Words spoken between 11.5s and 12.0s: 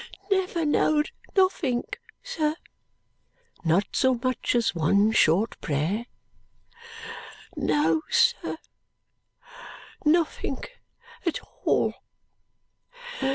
all.